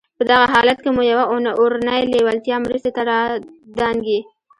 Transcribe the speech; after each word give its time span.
په 0.17 0.23
دغه 0.31 0.45
حالت 0.53 0.77
کې 0.83 0.89
مو 0.95 1.01
يوه 1.11 1.25
اورنۍ 1.59 2.01
لېوالتیا 2.11 2.55
مرستې 2.65 2.91
ته 2.95 3.01
را 3.09 3.19
دانګي. 3.79 4.19